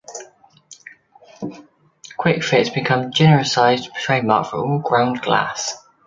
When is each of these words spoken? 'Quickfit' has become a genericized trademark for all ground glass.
'Quickfit' 2.17 2.57
has 2.57 2.69
become 2.71 3.01
a 3.01 3.09
genericized 3.11 3.93
trademark 3.93 4.47
for 4.49 4.57
all 4.57 4.79
ground 4.79 5.21
glass. 5.21 5.75